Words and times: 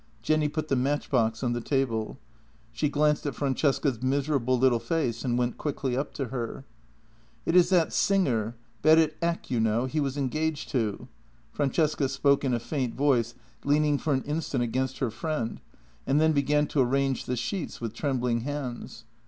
Jenny 0.23 0.47
put 0.49 0.67
the 0.67 0.75
matchbox 0.75 1.43
on 1.43 1.53
the 1.53 1.61
table. 1.61 2.17
She 2.71 2.89
glanced 2.89 3.27
at 3.27 3.35
Fran 3.35 3.53
cesca's 3.53 4.01
miserable 4.01 4.57
little 4.57 4.79
face 4.79 5.23
and 5.23 5.33
then 5.33 5.37
went 5.37 5.57
quietly 5.59 5.95
up 5.95 6.11
to 6.15 6.29
her." 6.29 6.65
It 7.45 7.55
is 7.55 7.69
that 7.69 7.93
singer, 7.93 8.55
Berit 8.81 9.13
Eck, 9.21 9.51
you 9.51 9.59
know, 9.59 9.85
he 9.85 9.99
was 9.99 10.17
engaged 10.17 10.69
to." 10.69 11.07
Francesca 11.53 12.09
spoke 12.09 12.43
in 12.43 12.55
a 12.55 12.59
faint 12.59 12.95
voice, 12.95 13.35
leaning 13.63 13.99
for 13.99 14.11
an 14.15 14.23
instant 14.23 14.63
against 14.63 14.97
her 14.97 15.11
friend, 15.11 15.61
and 16.07 16.19
then 16.19 16.31
began 16.31 16.65
to 16.69 16.81
arrange 16.81 17.25
the 17.25 17.35
sheets 17.35 17.79
with 17.79 17.93
trembling 17.93 18.39
hands. 18.39 19.05